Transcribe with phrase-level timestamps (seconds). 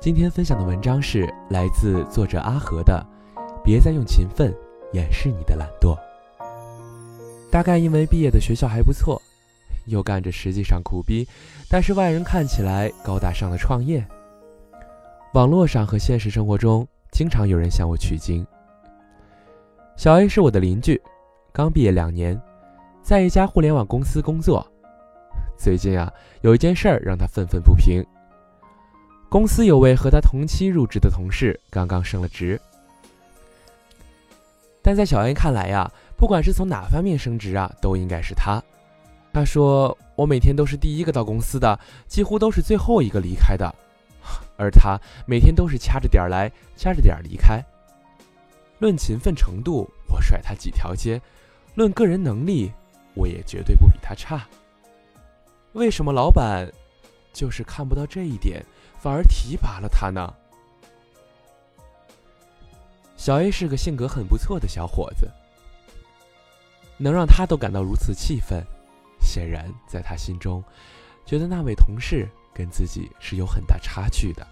[0.00, 3.06] 今天分享的文章是来自作者阿和的，
[3.62, 4.50] 别再用勤奋
[4.94, 5.94] 掩饰你的懒惰。
[7.50, 9.20] 大概因为毕业的学校还不错，
[9.84, 11.28] 又干着实际上苦逼，
[11.68, 14.02] 但是外人看起来高大上的创业。
[15.34, 18.46] 网络上和现实生活中，经常有人向我取经。
[19.96, 20.98] 小 A 是我的邻居，
[21.52, 22.40] 刚毕业两年，
[23.02, 24.66] 在一家互联网公司工作。
[25.58, 28.02] 最近啊，有一件事儿让他愤愤不平。
[29.30, 32.60] 公司有位和他同期入职的同事刚刚升了职，
[34.82, 38.60] 但在小 A 看来呀，不管是从哪方面升职啊，都应该是他。
[39.32, 43.72] 他说：“我每天都是第一个到公司的，几乎都是最后一个离开的，
[44.56, 47.64] 而他每天都是掐着点儿来，掐着点儿离开。
[48.80, 51.20] 论勤奋程度，我甩他几条街；
[51.76, 52.72] 论个人能力，
[53.14, 54.44] 我也绝对不比他差。
[55.74, 56.68] 为什么老板
[57.32, 58.60] 就是看不到这一点？”
[59.00, 60.32] 反而提拔了他呢。
[63.16, 65.30] 小 A 是个性格很不错的小伙子，
[66.96, 68.64] 能让他都感到如此气愤，
[69.20, 70.62] 显然在他心中，
[71.24, 74.46] 觉得那位同事跟自己是有很大差距的。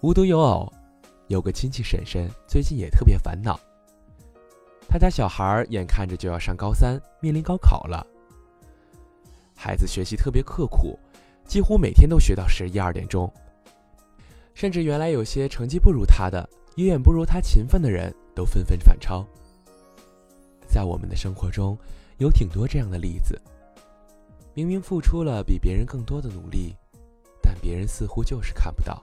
[0.00, 0.72] 无独有偶，
[1.26, 3.58] 有个亲戚婶婶最近也特别烦恼，
[4.88, 8.06] 他家小孩眼看着就要上高三，面临高考了，
[9.56, 10.98] 孩子学习特别刻苦。
[11.48, 13.32] 几乎每天都学到十一二点钟，
[14.52, 19.26] 甚至原来有些成绩不如他的、远远不如他勤奋的人都纷纷反超。
[20.68, 21.76] 在我们的生活中，
[22.18, 23.40] 有挺多这样的例子：
[24.52, 26.76] 明明付出了比别人更多的努力，
[27.42, 29.02] 但别人似乎就是看不到，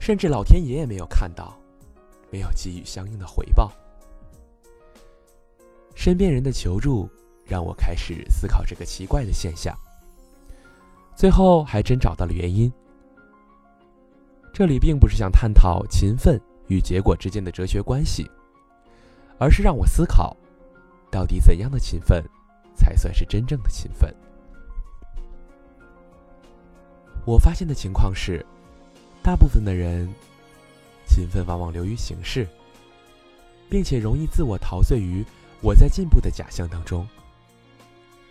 [0.00, 1.56] 甚至老天爷也没有看到，
[2.28, 3.72] 没有给予相应的回报。
[5.94, 7.08] 身边人的求助
[7.44, 9.72] 让我开始思考这个奇怪的现象。
[11.20, 12.72] 最后还真找到了原因。
[14.54, 18.26] 这里并不是想探讨勤奋与结果之间的哲学关系，
[19.38, 20.34] 而是让我思考，
[21.10, 22.24] 到底怎样的勤奋
[22.74, 24.10] 才算是真正的勤奋？
[27.26, 28.42] 我发现的情况是，
[29.22, 30.10] 大部分的人
[31.06, 32.48] 勤奋往往流于形式，
[33.68, 35.22] 并且容易自我陶醉于
[35.60, 37.06] 我在进步的假象当中，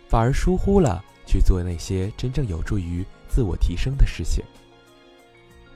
[0.08, 1.04] 反而疏忽了。
[1.30, 4.44] 去做那些真正有助于自我提升的事情。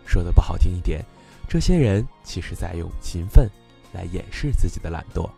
[0.04, 1.00] 说的不好听一点，
[1.48, 3.48] 这些人其实在用勤奋
[3.92, 5.30] 来掩饰自己的懒惰。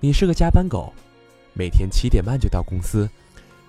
[0.00, 0.92] 你是个加班狗，
[1.54, 3.08] 每天七点半就到公司，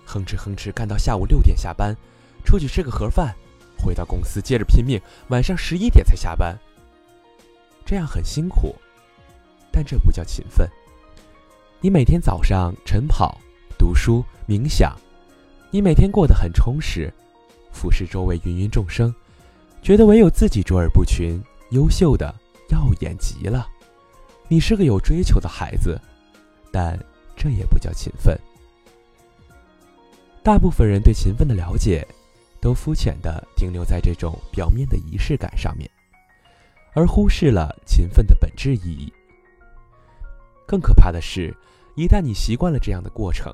[0.04, 1.96] 哼哧哼哧干到下午六点下班，
[2.44, 3.36] 出去吃个盒饭，
[3.78, 6.58] 回到公司接着拼命，晚上十一点才下班。
[7.86, 8.76] 这样很辛苦，
[9.72, 10.68] 但这不叫勤奋。
[11.80, 13.40] 你每天早上晨跑。
[13.84, 14.98] 读书冥想，
[15.70, 17.14] 你每天过得很充实，
[17.74, 19.14] 俯视周围芸芸众生，
[19.82, 21.38] 觉得唯有自己卓尔不群，
[21.72, 22.34] 优秀的
[22.70, 23.68] 耀眼极了。
[24.48, 26.00] 你是个有追求的孩子，
[26.72, 26.98] 但
[27.36, 28.40] 这也不叫勤奋。
[30.42, 32.08] 大部分人对勤奋的了解，
[32.62, 35.92] 都肤浅的停留在这种表面的仪式感上面，
[36.94, 39.12] 而忽视了勤奋的本质意义。
[40.66, 41.54] 更可怕的是，
[41.96, 43.54] 一旦你习惯了这样的过程。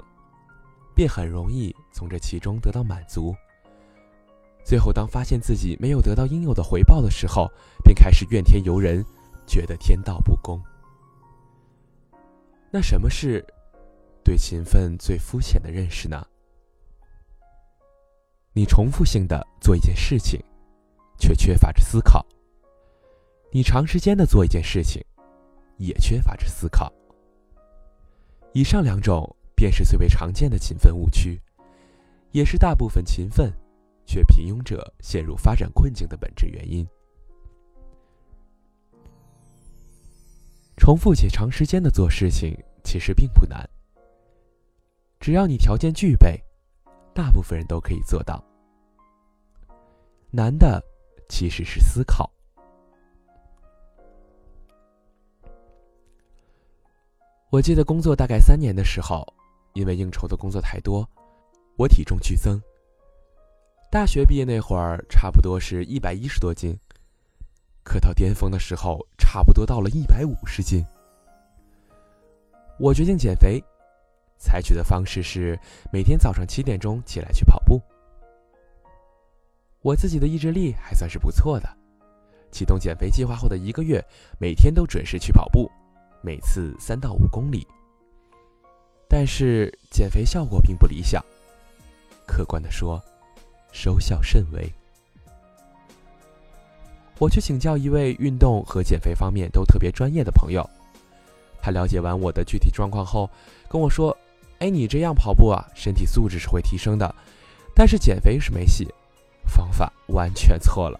[0.99, 3.33] 便很容易从这其中得到满足。
[4.65, 7.49] 最后，当发现自己没有得到应有的回报的时候，
[7.85, 9.01] 便开始怨天尤人，
[9.47, 10.61] 觉得天道不公。
[12.69, 13.41] 那什么是
[14.25, 16.21] 对勤奋最肤浅的认识呢？
[18.51, 20.37] 你重复性的做一件事情，
[21.17, 22.19] 却缺乏着思考；
[23.53, 25.01] 你长时间的做一件事情，
[25.77, 26.91] 也缺乏着思考。
[28.51, 29.33] 以上两种。
[29.59, 31.37] 便是最为常见的勤奋误区，
[32.31, 33.51] 也是大部分勤奋
[34.05, 36.87] 却平庸者陷入发展困境的本质原因。
[40.77, 43.69] 重复且长时间的做事情其实并不难，
[45.19, 46.41] 只要你条件具备，
[47.13, 48.41] 大部分人都可以做到。
[50.31, 50.81] 难的
[51.27, 52.31] 其实是思考。
[57.49, 59.27] 我记得工作大概三年的时候，
[59.73, 61.07] 因为应酬的工作太多，
[61.77, 62.59] 我体重剧增。
[63.91, 66.77] 大学毕业那会儿，差不多是一百一十多斤，
[67.83, 70.85] 可到巅峰的时候，差不多到了一百五十斤。
[72.77, 73.63] 我决定减肥，
[74.37, 75.59] 采取的方式是
[75.91, 77.81] 每天早上七点钟起来去跑步。
[79.81, 81.67] 我自己的意志力还算是不错的，
[82.51, 84.03] 启动减肥计划后的一个月，
[84.39, 85.69] 每天都准时去跑步。
[86.21, 87.65] 每次三到五公里，
[89.09, 91.21] 但是减肥效果并不理想。
[92.27, 93.01] 客观的说，
[93.71, 94.71] 收效甚微。
[97.17, 100.69] 我去请教一位运动和减肥方面都特别专业的朋友，
[101.61, 103.29] 他了解完我的具体状况后，
[103.67, 104.15] 跟我说
[104.59, 107.13] ：“哎，你这样跑步啊，身体素质是会提升的，
[107.75, 108.87] 但是减肥是没戏，
[109.47, 110.99] 方法完全错了。”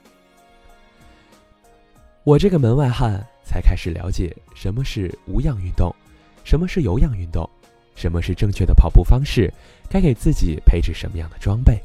[2.26, 3.26] 我这个门外汉。
[3.50, 5.92] 才开始了解什么是无氧运动，
[6.44, 7.50] 什么是有氧运动，
[8.00, 9.54] 什么是正确的跑步方式，
[9.90, 11.78] 该给自己配置什么样的装备。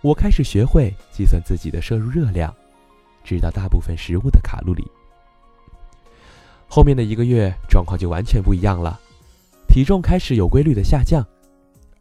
[0.00, 2.54] 我开始学会计算自己的摄入热量，
[3.22, 4.82] 知道大部分食物的卡路里。
[6.66, 8.98] 后面的一个月状况就完全不一样了，
[9.68, 11.22] 体重开始有规律的下降，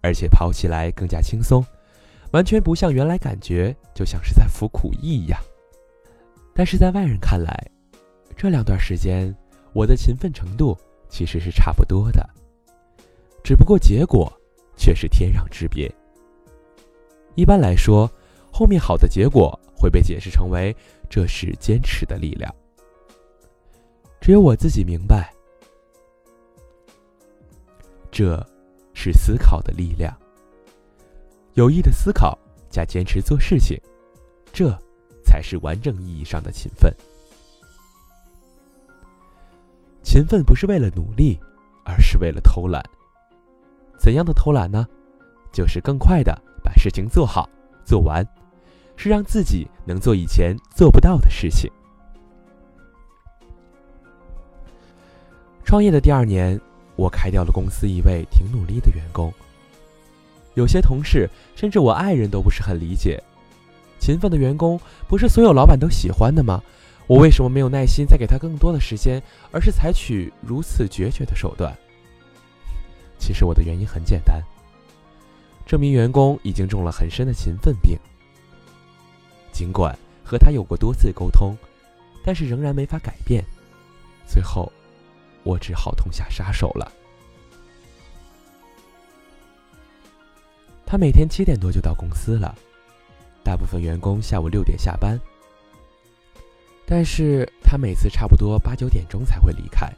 [0.01, 1.61] 而且跑起来更加轻松，
[2.31, 5.37] 完全不像原来感觉就像是在服苦役一样。
[6.53, 7.69] 但是在外人看来，
[8.37, 9.35] 这两段时间，
[9.73, 10.77] 我的勤奋程度
[11.09, 12.27] 其实是差不多的，
[13.43, 14.31] 只不过结果
[14.77, 15.93] 却是天壤之别。
[17.35, 18.09] 一般来说，
[18.51, 20.75] 后面好的结果会被解释成为
[21.09, 22.53] 这是坚持的力量。
[24.21, 25.33] 只有我自己明白，
[28.09, 28.41] 这
[28.93, 30.15] 是思考的力量。
[31.55, 32.37] 有意的思考
[32.69, 33.77] 加坚持做事情，
[34.53, 34.69] 这
[35.25, 36.91] 才是完整意义上的勤奋。
[40.01, 41.37] 勤奋不是为了努力，
[41.83, 42.81] 而是为了偷懒。
[44.03, 44.85] 怎样的偷懒呢？
[45.53, 47.49] 就是更快的把事情做好
[47.85, 48.21] 做完，
[48.97, 51.71] 是让自己能做以前做不到的事情。
[55.63, 56.59] 创业的第二年，
[56.97, 59.33] 我开掉了公司一位挺努力的员工。
[60.55, 63.23] 有些同事甚至我爱人都不是很理解，
[63.99, 64.77] 勤奋的员工
[65.07, 66.61] 不是所有老板都喜欢的吗？
[67.07, 71.73] 我为什么没有耐心再给他更多的时间，而是采取如此决绝的手段？
[73.25, 74.43] 其实我的原因很简单，
[75.65, 77.97] 这名员工已经中了很深的勤奋病。
[79.53, 81.55] 尽管和他有过多次沟通，
[82.25, 83.41] 但是仍然没法改变。
[84.27, 84.69] 最后，
[85.43, 86.91] 我只好痛下杀手了。
[90.85, 92.53] 他每天七点多就到公司了，
[93.41, 95.17] 大部分员工下午六点下班。
[96.85, 99.89] 但是他每次差不多八九点钟才会离开。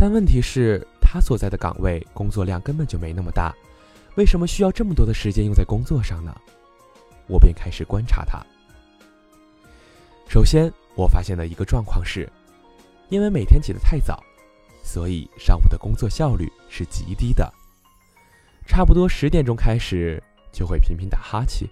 [0.00, 3.52] 但问题是，他所在的岗位工作量根本就没那么大，
[4.14, 6.32] 为什么需要这么多的时间用在工作上呢？
[7.26, 8.40] 我便开始观察他。
[10.28, 12.30] 首先，我发现的一个状况是，
[13.08, 14.22] 因为每天起得太早，
[14.84, 17.52] 所以上午的工作效率是极低的。
[18.64, 21.68] 差不多十点钟开始就会频频打哈欠，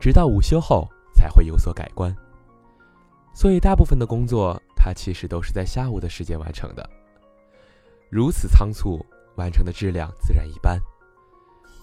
[0.00, 2.16] 直到午休后才会有所改观。
[3.34, 6.90] 所以，大部分的工作他其实都是在下午的时间完成的。
[8.10, 8.98] 如此仓促
[9.36, 10.76] 完成的质量自然一般，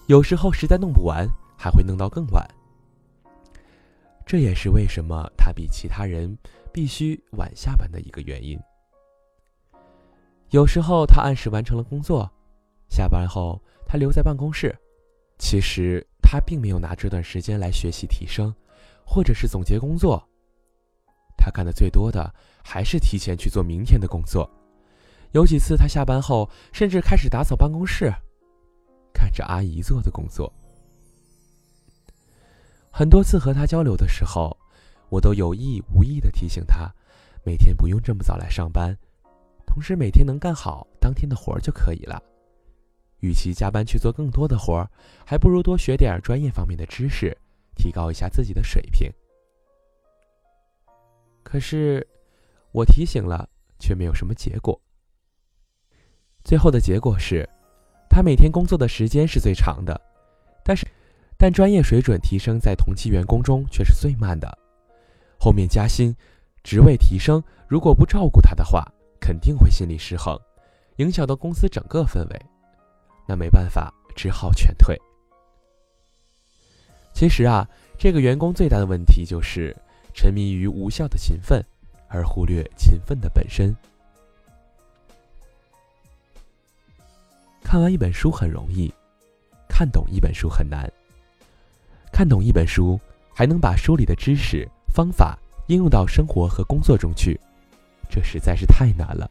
[0.06, 1.26] 有时候实在弄不完，
[1.56, 2.46] 还会弄到更晚。
[4.26, 6.36] 这也是为什么他比其他人
[6.74, 8.60] 必须晚下班的一个原因。
[10.50, 12.30] 有时候他按时完成了工作，
[12.90, 14.76] 下班后他留在办公室，
[15.38, 18.54] 其实他并没有拿这段时间来学习提升，
[19.06, 20.22] 或者是总结工作。
[21.40, 22.32] 他干的最多的
[22.62, 24.48] 还是提前去做明天的工作，
[25.32, 28.12] 有几次他下班后甚至开始打扫办公室，
[29.14, 30.52] 看着阿姨做的工作。
[32.90, 34.54] 很多次和他交流的时候，
[35.08, 36.92] 我都有意无意的提醒他，
[37.42, 38.94] 每天不用这么早来上班，
[39.64, 42.22] 同时每天能干好当天的活就可以了。
[43.20, 44.86] 与其加班去做更多的活，
[45.24, 47.36] 还不如多学点专业方面的知识，
[47.76, 49.10] 提高一下自己的水平。
[51.42, 52.06] 可是，
[52.72, 54.80] 我提醒了，却没有什么结果。
[56.44, 57.48] 最后的结果是，
[58.08, 60.00] 他每天工作的时间是最长的，
[60.64, 60.86] 但是，
[61.36, 64.58] 但专业水准提升在同期员工中却是最慢的。
[65.38, 66.14] 后面加薪，
[66.62, 68.84] 职位提升，如果不照顾他的话，
[69.20, 70.38] 肯定会心理失衡，
[70.96, 72.42] 影响到公司整个氛围。
[73.26, 75.00] 那没办法，只好劝退。
[77.12, 77.68] 其实啊，
[77.98, 79.76] 这个员工最大的问题就是
[80.14, 81.64] 沉迷于无效的勤奋，
[82.08, 83.74] 而忽略勤奋的本身。
[87.62, 88.92] 看完一本书很容易，
[89.68, 90.90] 看懂一本书很难。
[92.12, 92.98] 看懂一本书，
[93.32, 95.38] 还能把书里的知识、方法
[95.68, 97.38] 应用到生活和工作中去，
[98.08, 99.30] 这实在是太难了。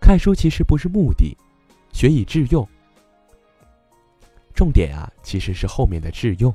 [0.00, 1.36] 看书其实不是目的，
[1.92, 2.66] 学以致用。
[4.54, 6.54] 重点啊，其实是后面的致用。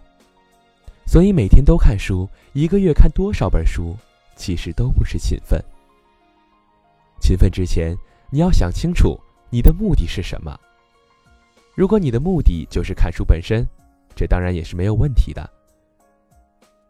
[1.08, 3.96] 所以每天都看书，一个月看多少本书，
[4.36, 5.64] 其实都不是勤奋。
[7.22, 7.96] 勤奋之前，
[8.30, 9.18] 你要想清楚
[9.50, 10.60] 你的目的是什么。
[11.76, 13.66] 如果你的目的就是看书本身，
[14.16, 15.50] 这当然也是没有问题的。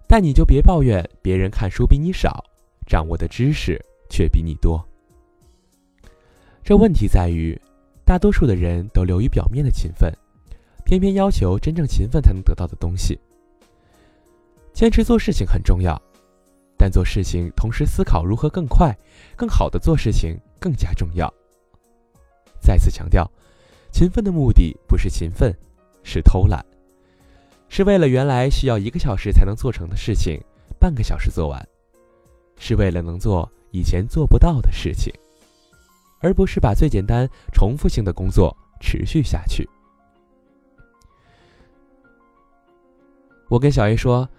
[0.08, 2.44] 但你就别抱怨别人看书比你少，
[2.88, 4.84] 掌握的知识却比你多。
[6.64, 7.56] 这问题在于，
[8.04, 10.12] 大多数的人都流于表面的勤奋。
[10.84, 13.20] 偏偏要求真正勤奋才能得到的东西。
[14.78, 16.00] 坚持做事情很重要，
[16.78, 18.96] 但做事情同时思考如何更快、
[19.36, 21.28] 更好的做事情更加重要。
[22.62, 23.28] 再次强调，
[23.92, 25.52] 勤奋的目的不是勤奋，
[26.04, 26.64] 是偷懒，
[27.70, 30.40] 是为了原来需要一个小时才能做成的事情，
[30.80, 31.68] 半个小时做完，
[32.60, 35.12] 是为了能做以前做不到的事情，
[36.20, 39.68] 而不是把最简单、重复性的工作持续下去。
[43.50, 44.30] 我跟小 A 说：“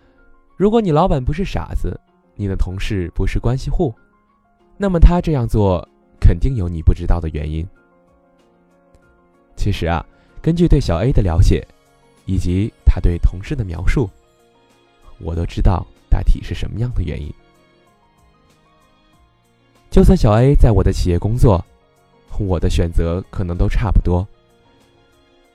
[0.58, 1.98] 如果你老板不是傻子，
[2.34, 3.94] 你的同事不是关系户，
[4.76, 5.88] 那么他这样做
[6.20, 7.64] 肯定有你不知道的原因。”
[9.54, 10.04] 其实啊，
[10.42, 11.64] 根据对小 A 的了解，
[12.26, 14.10] 以及他对同事的描述，
[15.20, 17.32] 我都知道大体是什么样的原因。
[19.90, 21.64] 就算小 A 在我的企业工作，
[22.36, 24.26] 我的选择可能都差不多，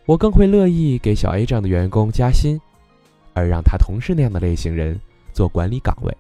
[0.05, 2.57] 我更会乐意给小 A 这样的员工加薪。
[3.33, 4.99] 而让他同事那样的类型人
[5.33, 6.15] 做管理岗位。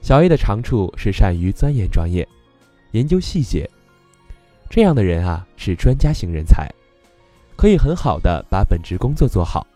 [0.00, 2.26] 小 A 的长处是善于钻研专业、
[2.90, 3.68] 研究细节，
[4.68, 6.68] 这样的人啊是专家型人才，
[7.56, 9.66] 可以很好的把本职工作做好。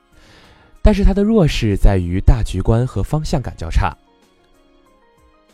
[0.83, 3.97] 但是他的弱势在于大局观和方向感较差，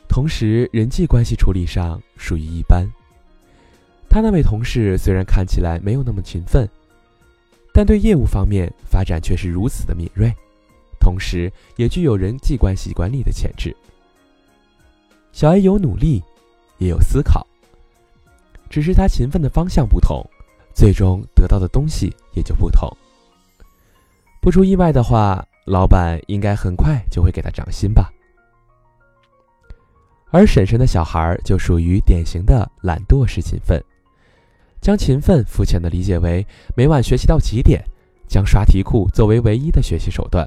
[0.08, 2.86] 同时人际关系处理上属于一般。
[4.08, 6.68] 他那位同事虽然看起来没有那么勤奋。
[7.72, 10.32] 但对业务方面发展却是如此的敏锐，
[11.00, 13.74] 同时也具有人际关系管理的潜质。
[15.32, 16.22] 小 A 有努力，
[16.78, 17.46] 也有思考，
[18.68, 20.22] 只是他勤奋的方向不同，
[20.74, 22.88] 最终得到的东西也就不同。
[24.42, 28.12] 不出意外的话，老板应该很快就会给他涨薪吧。
[30.30, 33.82] 而婶婶的小孩就属于典型的懒惰式勤奋。
[34.82, 36.44] 将勤奋肤浅的理解为
[36.76, 37.80] 每晚学习到极点，
[38.26, 40.46] 将刷题库作为唯一的学习手段，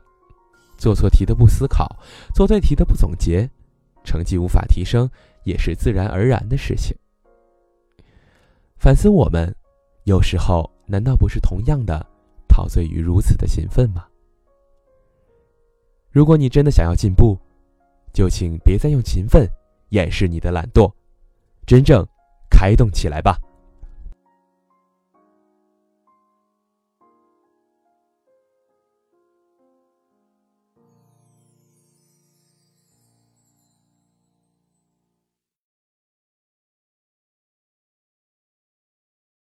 [0.78, 1.88] 做错题的不思考，
[2.34, 3.50] 做对题的不总结，
[4.04, 5.10] 成绩无法提升
[5.46, 6.94] 也是自然而然的事情。
[8.76, 9.56] 反思我们，
[10.04, 12.06] 有时候难道不是同样的
[12.46, 14.06] 陶醉于如此的勤奋吗？
[16.12, 17.40] 如果你真的想要进步，
[18.12, 19.48] 就请别再用勤奋
[19.92, 20.92] 掩饰你的懒惰，
[21.66, 22.06] 真正
[22.50, 23.40] 开动起来吧。